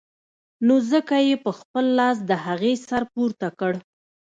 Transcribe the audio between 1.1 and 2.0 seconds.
يې په خپل